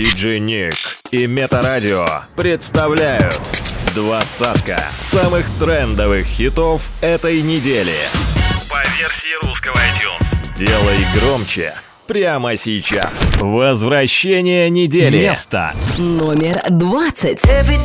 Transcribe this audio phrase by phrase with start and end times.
[0.00, 0.76] Диджей Ник
[1.10, 3.38] и Метарадио представляют
[3.94, 7.92] двадцатка самых трендовых хитов этой недели.
[8.70, 10.58] По версии русского iTunes.
[10.58, 11.74] Делай громче
[12.06, 13.10] прямо сейчас.
[13.40, 15.18] Возвращение недели.
[15.18, 17.44] Место номер двадцать.
[17.44, 17.76] Every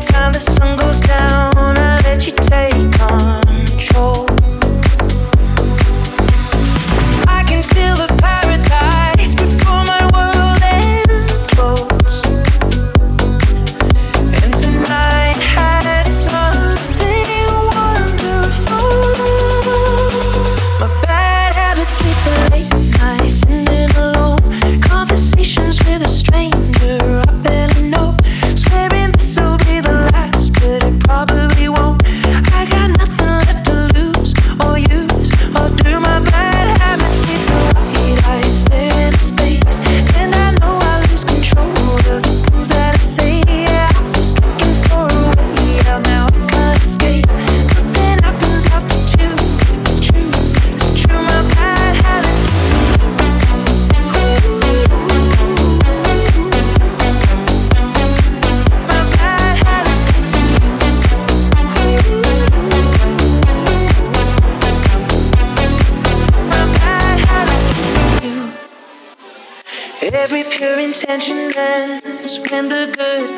[0.00, 4.35] time the sun goes down, I let you take control.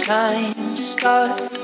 [0.08, 0.74] time.
[0.74, 1.57] Start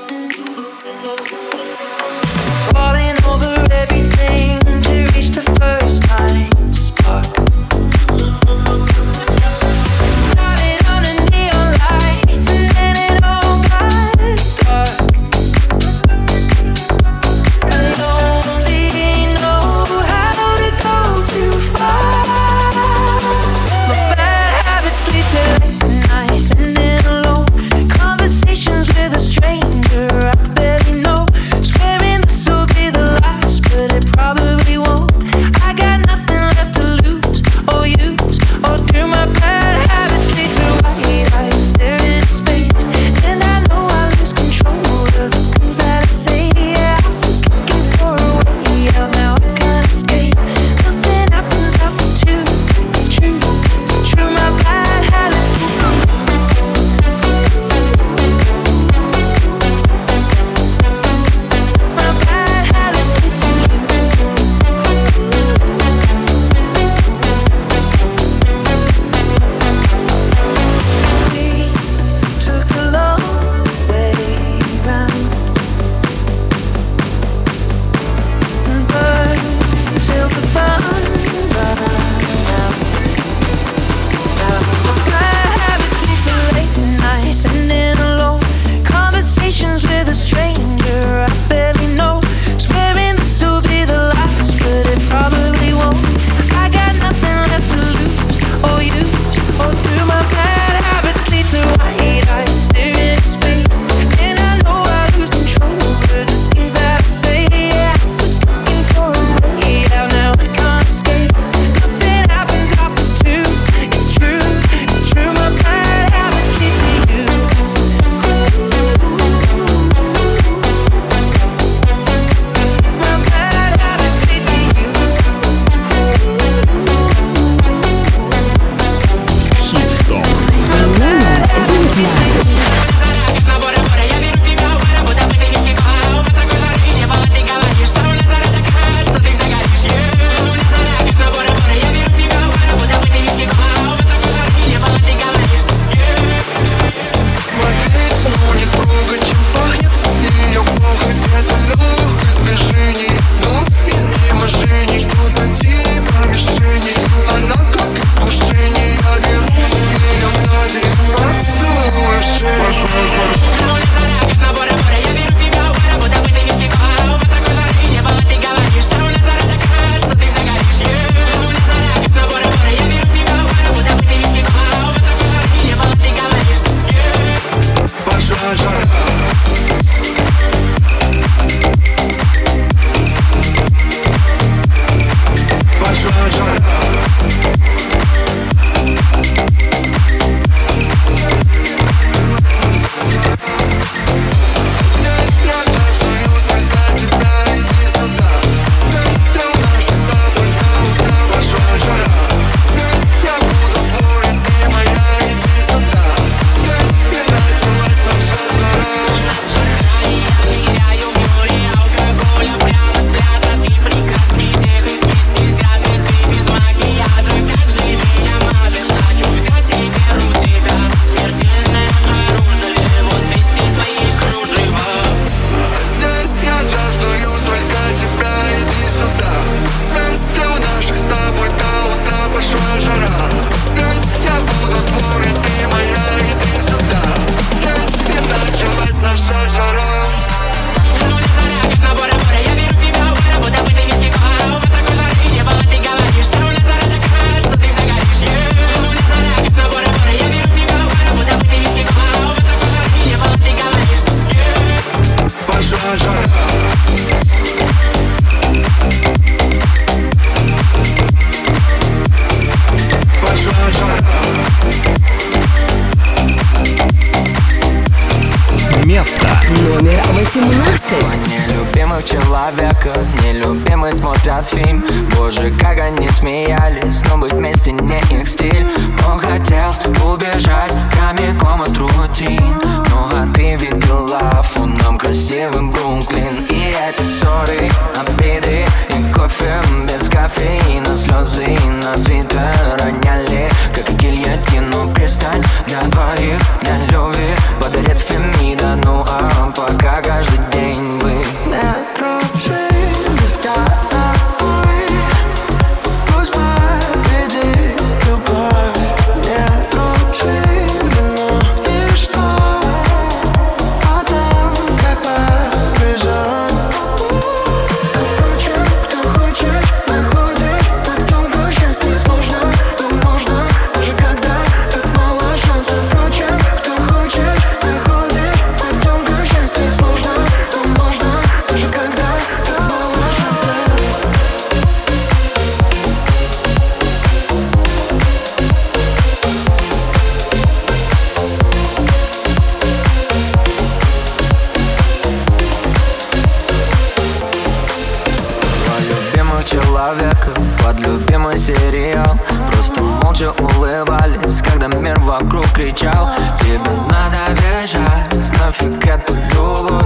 [350.75, 352.17] под любимый сериал.
[352.51, 356.09] Просто молча улыбались, когда мир вокруг кричал.
[356.39, 359.83] Тебе надо бежать, нафиг эту любовь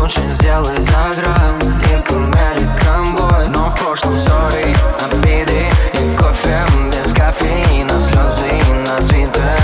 [0.00, 4.74] Лучше сделай за и как American Boy Но в прошлом sorry,
[5.04, 7.90] обиды и кофе без кофеина.
[8.00, 9.57] Слезы на свитер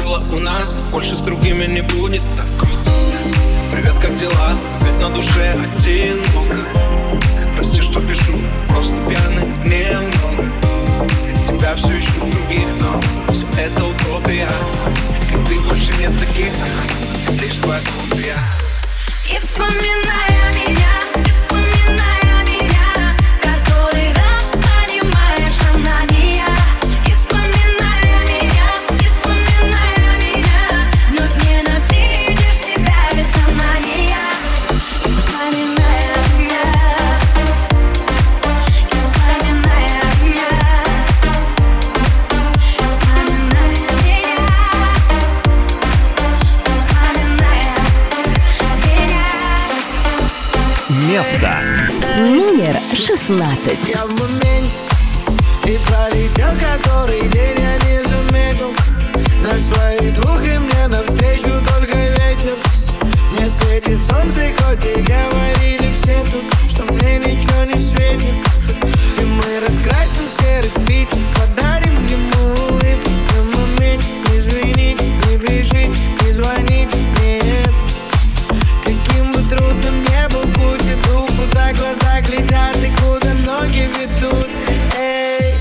[0.00, 2.22] было у нас Больше с другими не будет.
[2.36, 2.90] Так круто
[3.72, 4.56] Привет, как дела?
[4.82, 6.66] Ведь на душе одиноко
[7.54, 10.44] Прости, что пишу, просто пьяный немного
[11.46, 14.48] Тебя все ищу других, но все это утопия.
[15.30, 16.52] Как ты больше нет таких,
[17.40, 18.38] лишь твоя копия
[19.34, 20.41] И вспоминая
[53.32, 53.88] 15.
[53.88, 54.76] Я в моменте,
[55.64, 58.70] и пролетел который день, я не заметил.
[59.42, 62.56] На свои двух и мне навстречу только ветер.
[63.32, 68.34] Мне светит солнце, хоть и говорили все тут, что мне ничего не светит.
[69.18, 73.10] И мы раскрасим серый пить, подарим ему улыбку.
[73.32, 74.08] В моменте
[74.76, 77.70] не не бежить, не звонить, нет.
[81.42, 84.48] куда глаза глядят и куда ноги ведут.
[84.96, 85.54] Эй,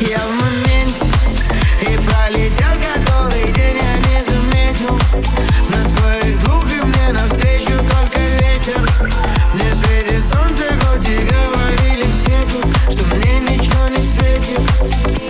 [0.00, 1.04] я в моменте
[1.82, 4.98] и пролетел который день я не заметил.
[5.70, 8.80] На свой дух и мне навстречу только ветер.
[9.54, 15.23] Мне светит солнце, хоть и говорили все тут Что мне ничего не светит.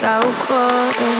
[0.00, 1.19] without clothes.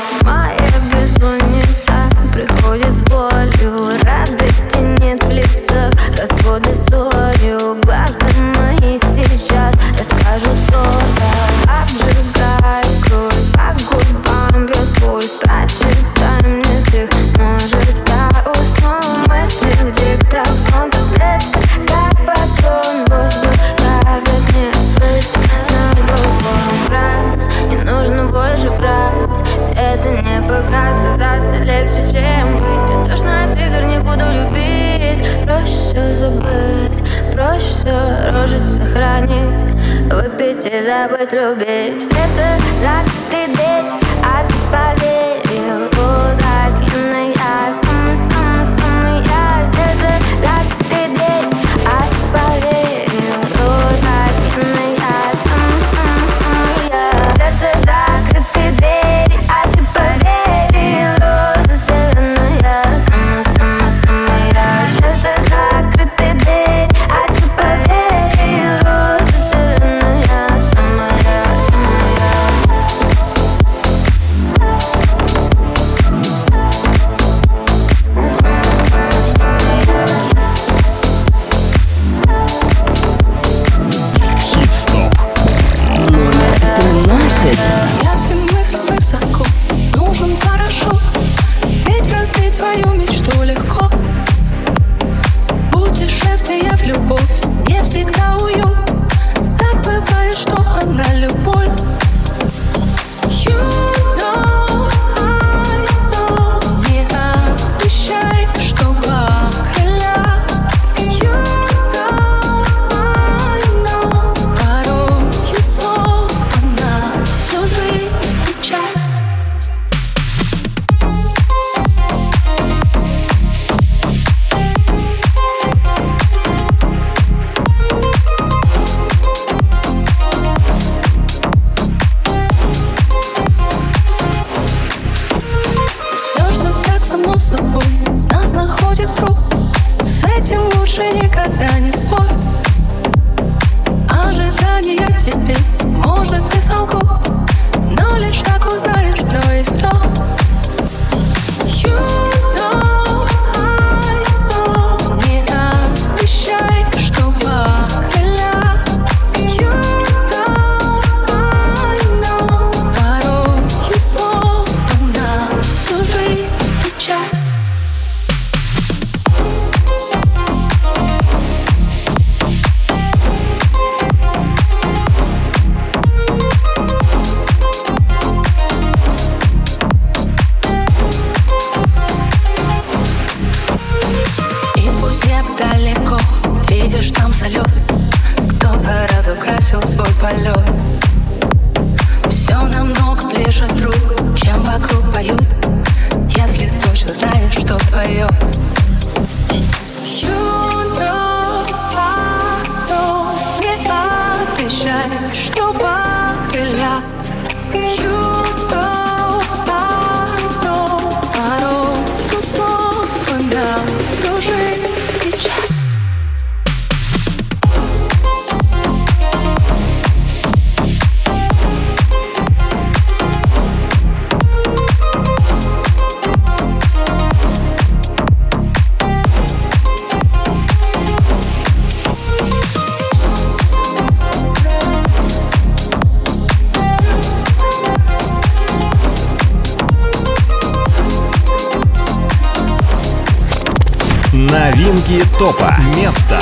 [245.40, 245.76] топа.
[245.96, 246.40] Место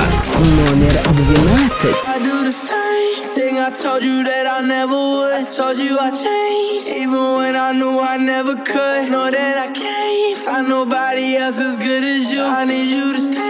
[0.57, 1.97] номер двенадцать.
[3.65, 5.31] I told you that I never would.
[5.31, 9.09] I told you I changed, even when I knew I never could.
[9.09, 12.43] Know that I can't find nobody else as good as you.
[12.43, 13.46] I need you to stay,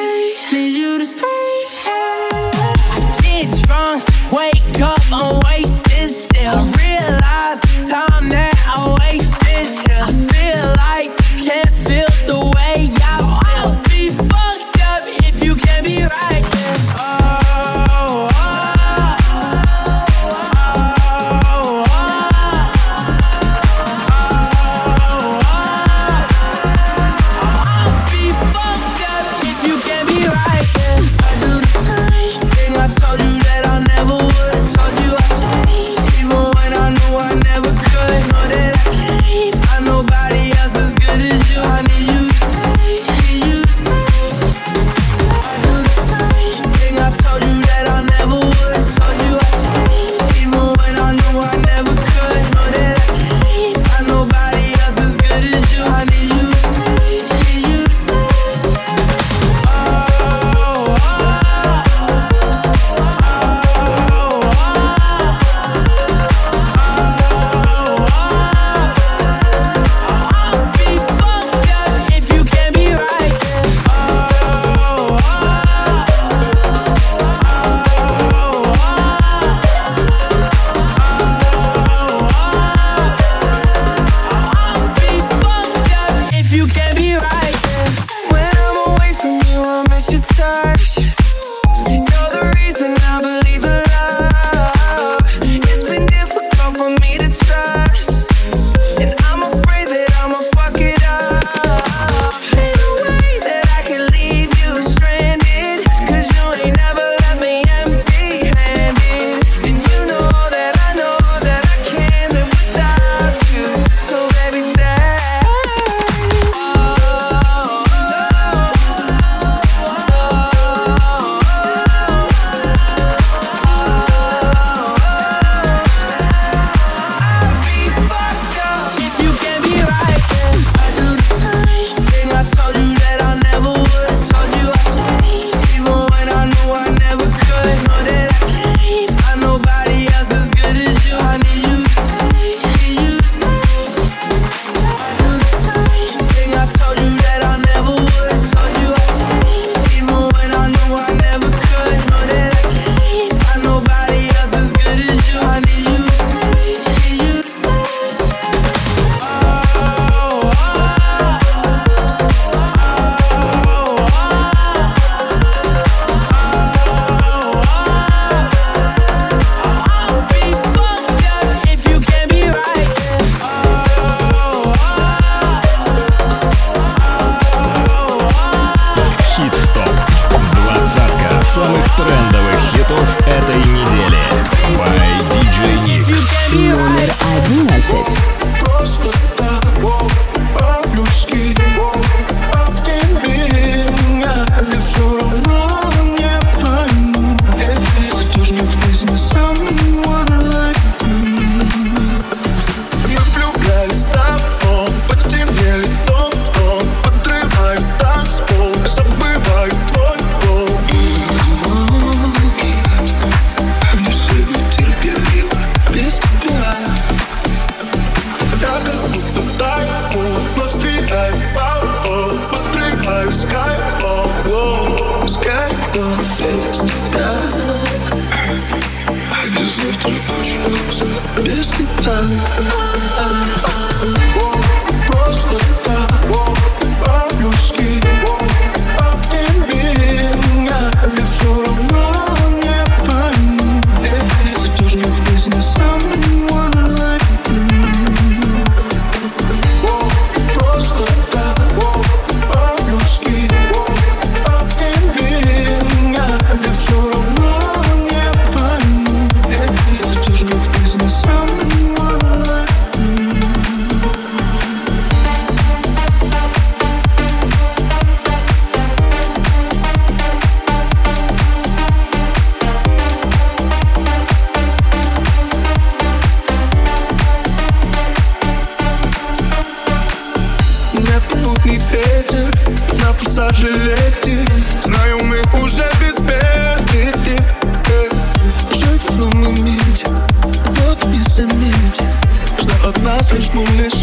[293.59, 293.98] moonless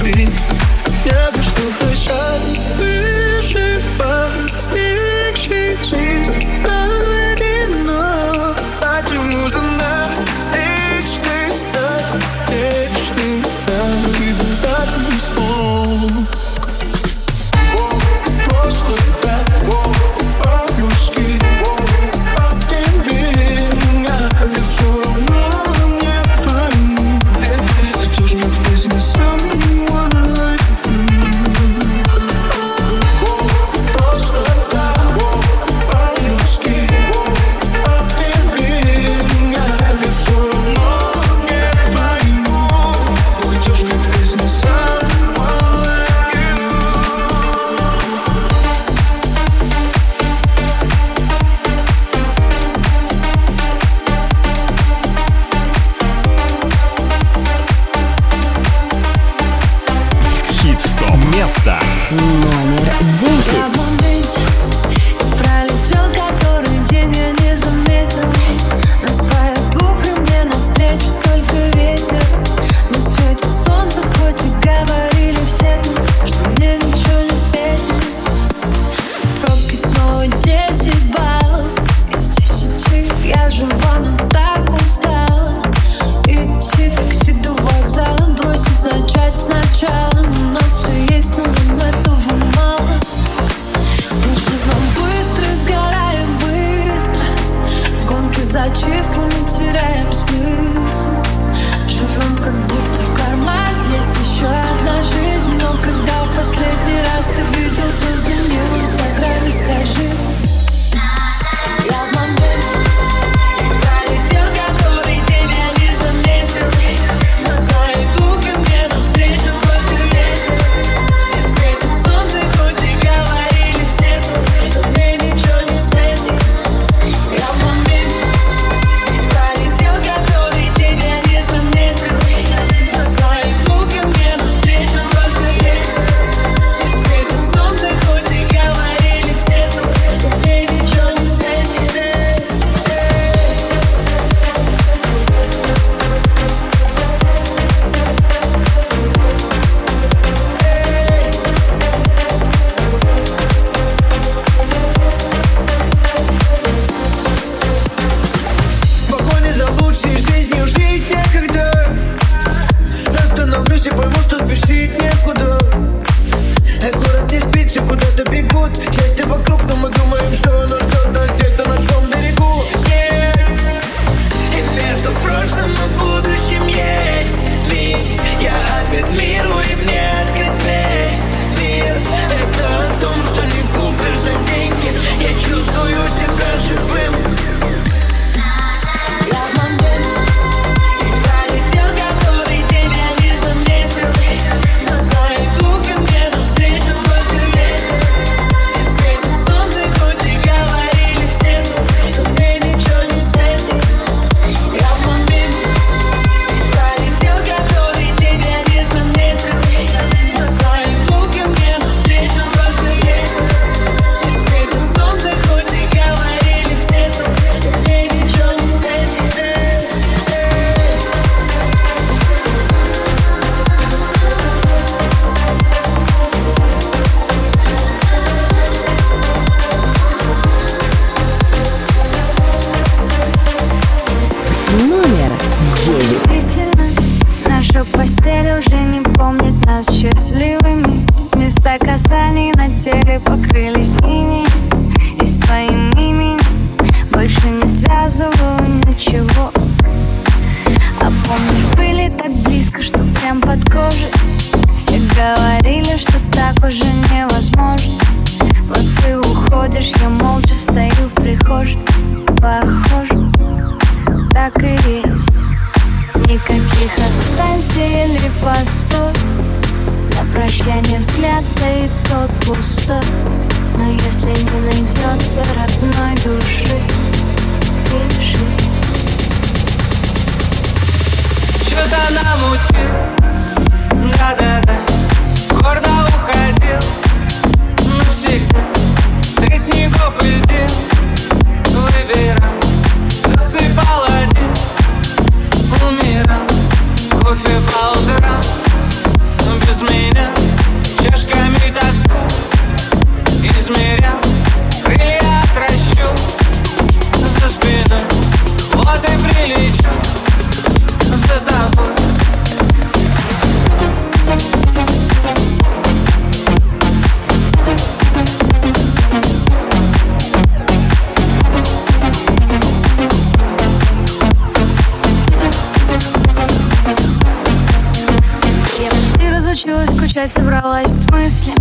[329.65, 331.55] научилась скучать, собралась с мыслями.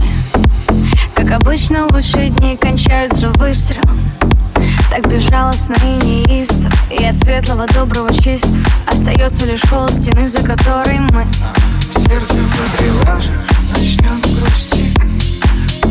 [1.15, 3.99] Как обычно, лучшие дни кончаются выстрелом
[4.91, 10.99] Так безжалостно и неистово И от светлого, доброго, чистого Остается лишь холод стены, за которой
[11.01, 11.25] мы.
[11.81, 13.31] Сердце потревожишь,
[13.71, 14.93] начнет грусти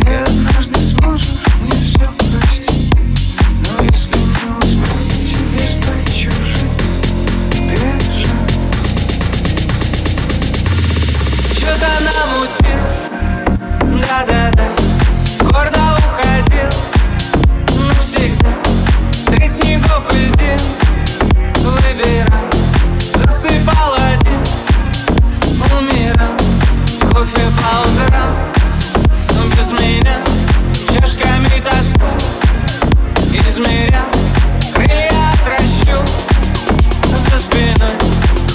[0.01, 1.32] Ты однажды сможешь
[12.23, 12.79] замутил
[14.01, 14.65] Да-да-да.
[15.39, 16.69] Гордо уходил.
[17.75, 18.49] Ну, Навсегда
[19.11, 20.31] Средь снегов и
[21.59, 22.45] Выбирал.
[23.15, 24.41] Засыпал один.
[25.77, 26.35] Умирал.
[27.11, 28.35] Кофе по утрам
[29.35, 30.17] Но без меня.
[30.93, 32.07] Чашками тоска
[33.49, 34.09] Измерял.
[34.77, 35.99] Я отращу
[37.29, 37.95] За спиной.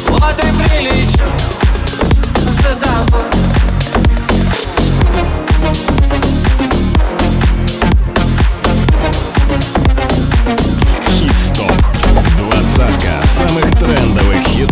[0.09, 1.27] Вот и прилечу.
[2.47, 3.38] За тобой.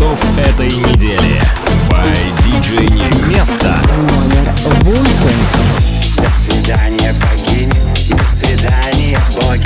[0.07, 1.41] хитов этой недели.
[1.89, 2.07] By
[2.45, 3.29] DJ Nick.
[3.29, 5.43] Место номер восемь.
[6.17, 7.73] До свидания, богини.
[8.11, 9.66] До свидания, боги.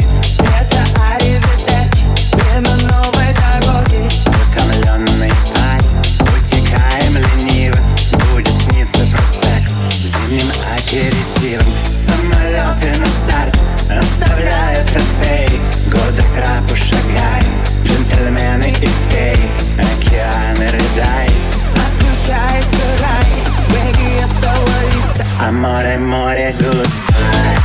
[25.70, 27.59] more, more good.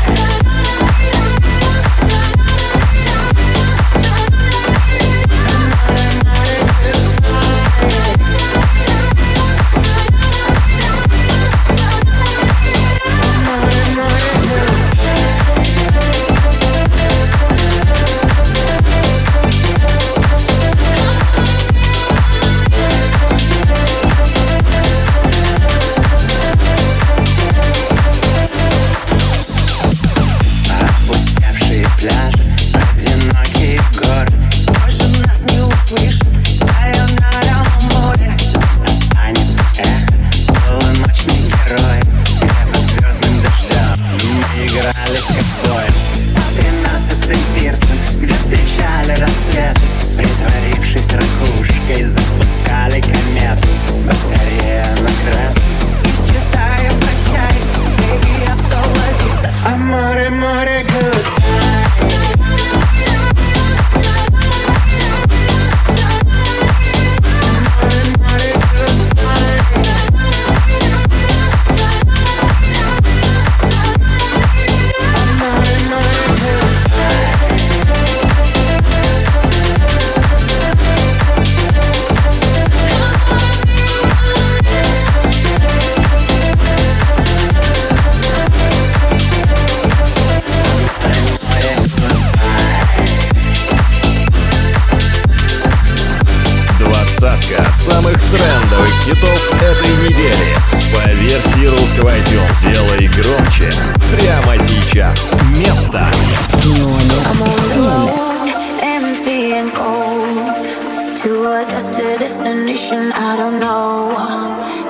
[109.27, 113.11] and cold to a dusted destination.
[113.13, 114.13] I don't know.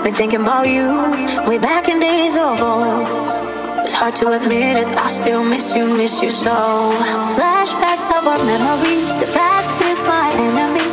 [0.03, 0.99] Been thinking about you
[1.47, 3.07] way back in days of old.
[3.85, 4.87] It's hard to admit it.
[4.97, 6.51] I still miss you, miss you so.
[7.37, 9.17] Flashbacks of our memories.
[9.17, 10.89] The past is my enemy,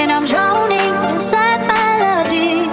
[0.00, 2.68] and I'm drowning inside melody.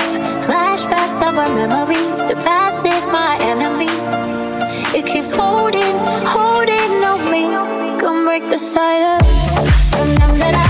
[0.48, 2.20] Flashbacks of our memories.
[2.22, 3.92] The past is my enemy.
[4.98, 7.77] It keeps holding, holding on me
[8.08, 10.67] come break the silence.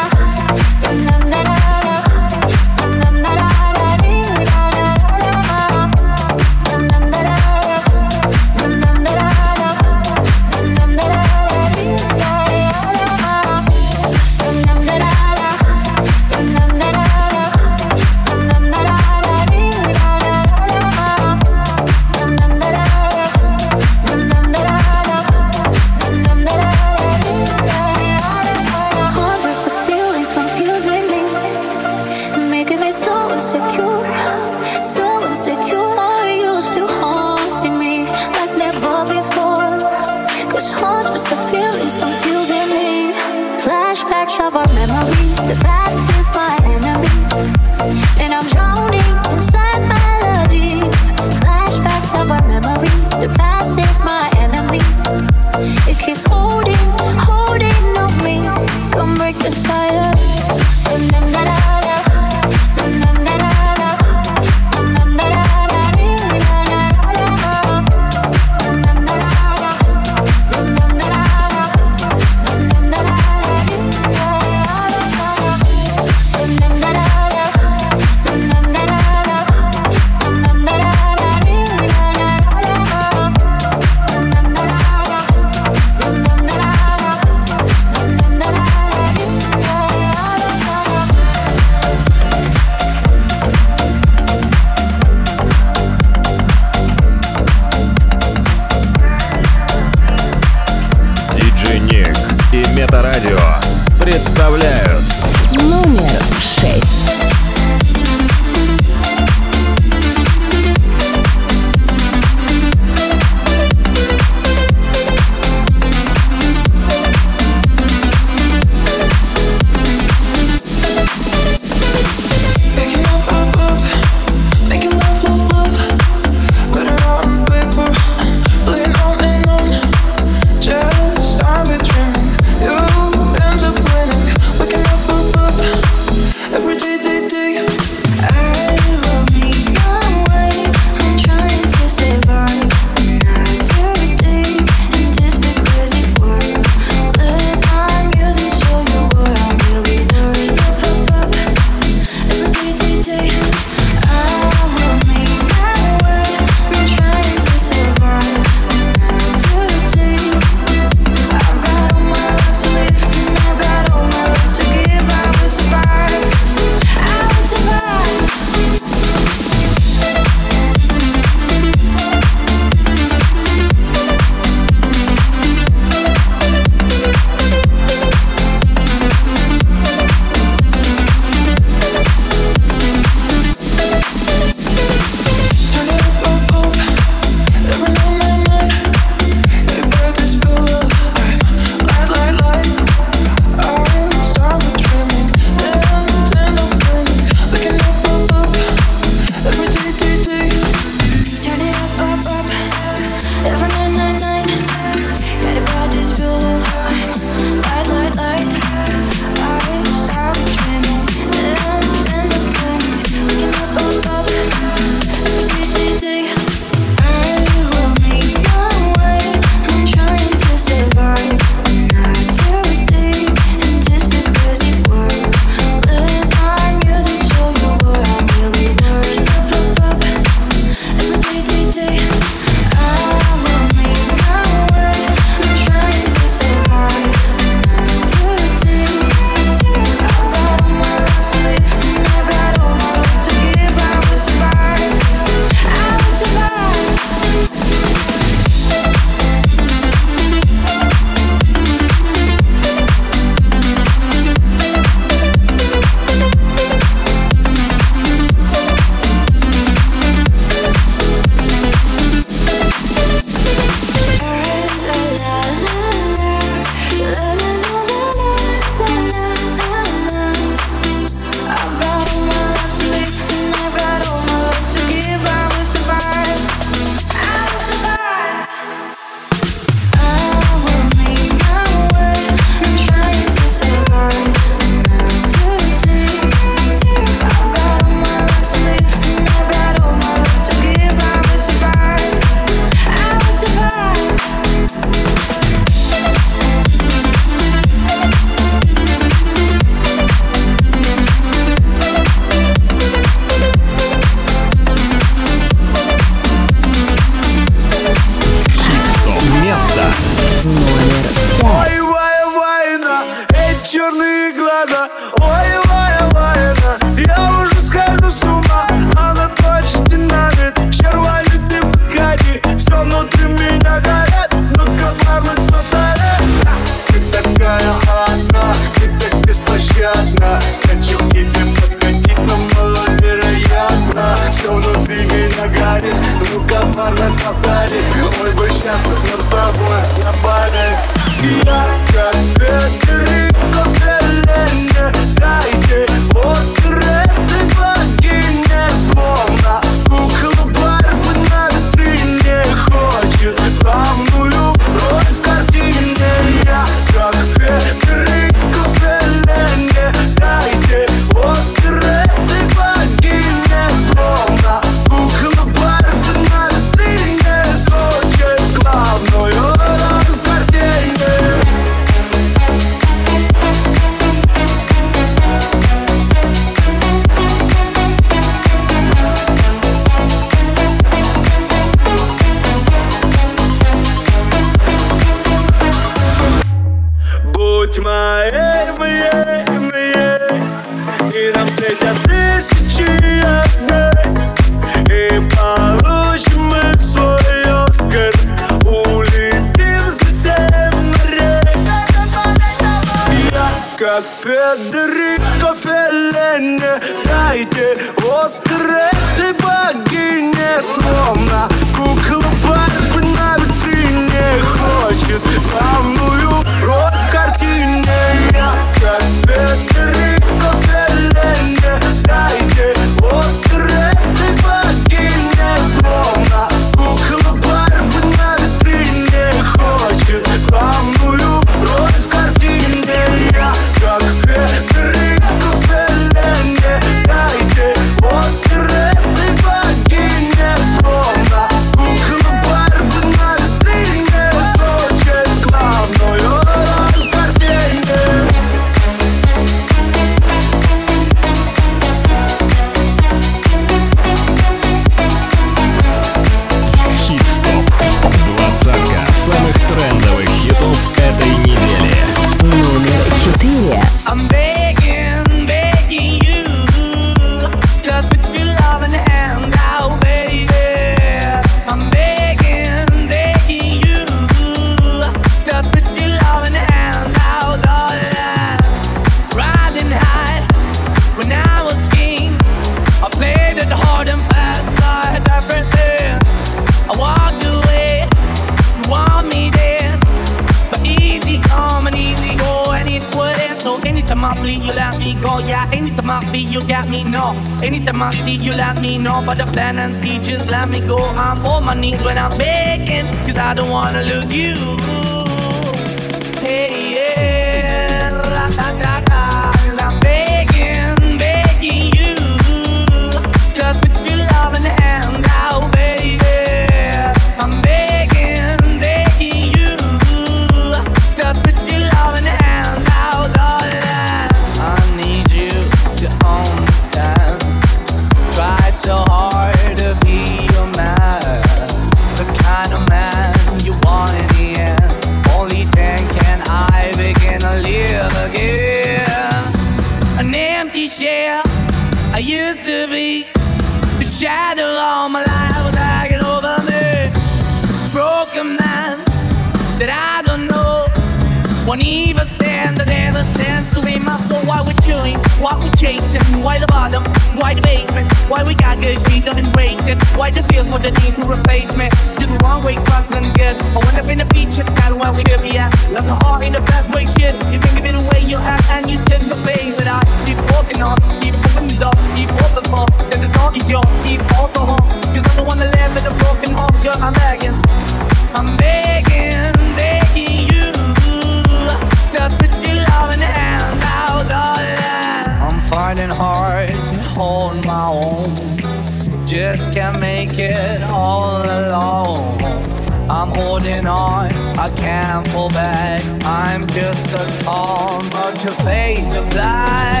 [597.11, 600.00] The arm, but your face of light.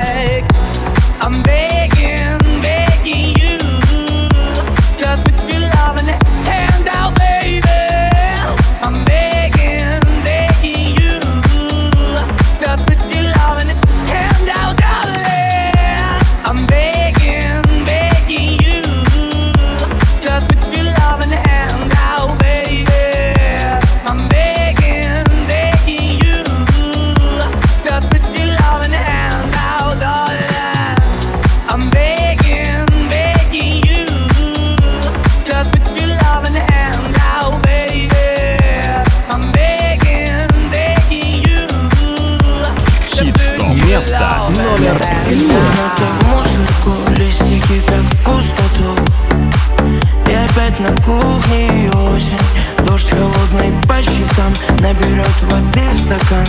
[56.11, 56.45] стакан.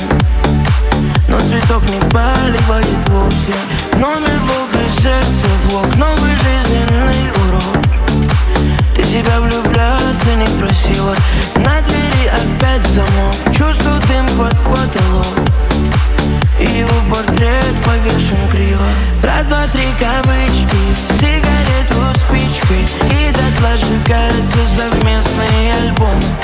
[1.29, 3.55] Но цветок не поливает вовсе.
[3.95, 7.85] Номер блок и сердце блок Новый жизненный урок.
[8.95, 11.15] Ты себя влюбляться не просила.
[11.57, 13.35] На двери опять замок.
[13.57, 15.39] Чувствую дым под потолок.
[16.59, 18.87] И его портрет повешен криво.
[19.23, 20.83] Раз, два, три кавычки.
[21.21, 22.83] Сигарету спичкой.
[23.11, 26.42] И дотла сжигаются совместные альбомы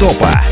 [0.00, 0.49] топа.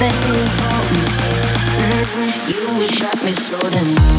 [0.00, 0.06] you
[0.92, 1.02] me.
[1.74, 2.78] Mm-hmm.
[2.80, 4.17] You shot me so then.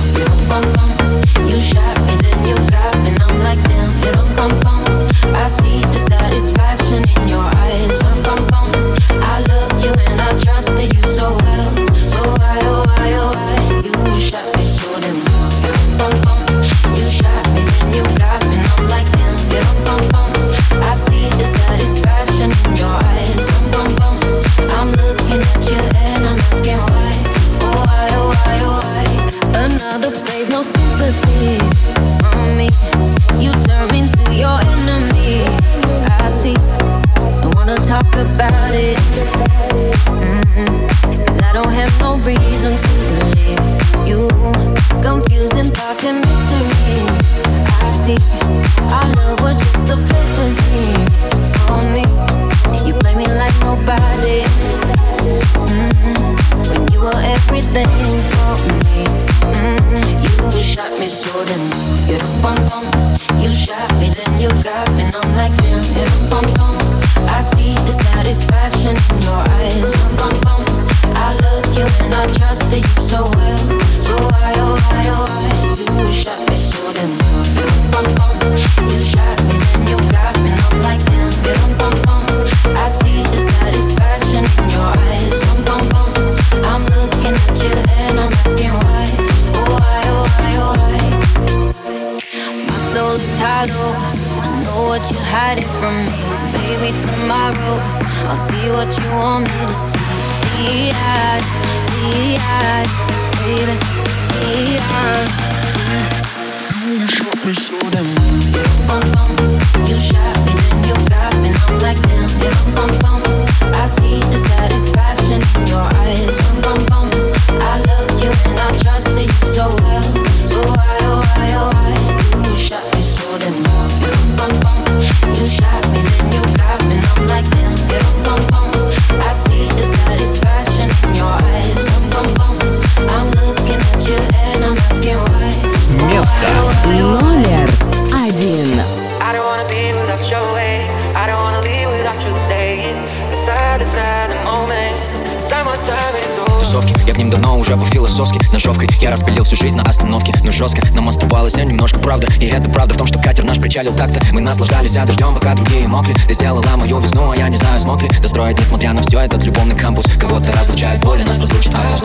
[149.12, 152.94] Распилил всю жизнь на остановке Но жестко нам оставалось я немножко правда И это правда
[152.94, 154.22] в том, что катер наш причалил так-то.
[154.32, 156.16] Мы наслаждались а дождем, пока другие мокли.
[156.28, 159.44] Ты сделала мою весну, а я не знаю, смог ли Достроить, несмотря на все, этот
[159.44, 160.06] любовный кампус.
[160.20, 161.98] Кого-то разлучает боль, нас разлучит А,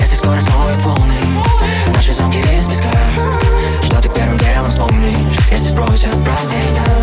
[0.00, 1.14] Если скоро смоет волны
[1.94, 2.88] Наши замки из песка.
[3.82, 7.01] Что ты первым делом вспомнишь Если спросят про меня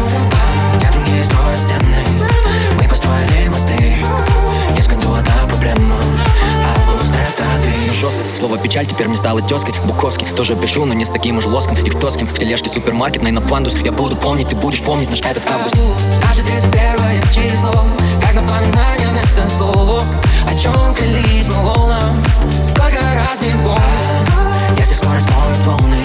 [8.00, 11.46] жестко, слово печаль теперь мне стало тезкой Буковский, тоже пишу, но не с таким уж
[11.46, 14.82] лоском И кто с кем, в тележке супермаркет, на пандус Я буду помнить, ты будешь
[14.82, 15.76] помнить наш этот август.
[16.24, 17.86] Наше 31 число
[18.22, 20.04] Как напоминание вместо слов.
[20.48, 22.24] О чем клялись мы волнам
[22.64, 26.04] Сколько раз не помню Если скоро смоют волны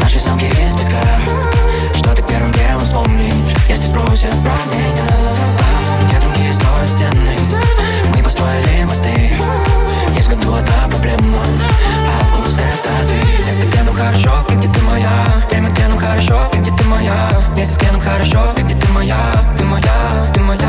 [0.00, 1.04] Наши замки из песка.
[1.94, 5.06] Что ты первым делом вспомнишь Если спросят про меня?
[6.06, 7.36] Где другие строят стены?
[8.16, 9.39] Мы построили мосты
[10.30, 11.38] как будто проблема
[12.06, 13.42] А вкус это ты.
[13.42, 15.10] Я с Кеном хорошо, где ты моя.
[15.50, 17.14] Время Кеном хорошо, где ты моя.
[17.54, 19.16] Вместе с Кеном хорошо, где ты моя.
[19.58, 19.92] Ты моя,
[20.32, 20.60] ты моя.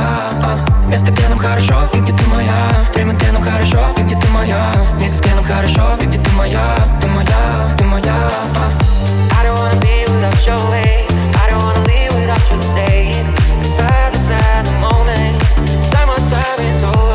[0.44, 0.58] А.
[0.86, 2.70] Вместе с Кеном хорошо, где ты моя.
[2.96, 4.72] Время Кеном хорошо, где ты моя.
[4.98, 6.76] Вместе с Кеном хорошо, где ты моя.
[7.00, 8.16] Ты моя, ты моя.
[8.56, 8.72] А.
[12.52, 13.10] Today
[13.62, 15.42] It's hard to the moment.
[15.90, 17.11] Summertime is over.